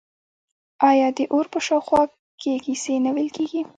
[0.89, 2.01] آیا د اور په شاوخوا
[2.41, 3.61] کې کیسې نه ویل کیږي؟